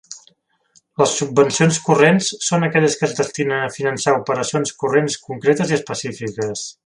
[1.01, 6.67] Les subvencions corrents són aquelles que es destinen a finançar operacions corrents concretes i específiques.